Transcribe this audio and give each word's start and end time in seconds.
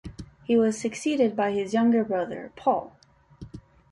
He 0.45 0.57
was 0.57 0.79
succeeded 0.79 1.35
by 1.35 1.51
his 1.51 1.75
younger 1.75 2.03
brother, 2.03 2.51
Paul. 2.55 2.97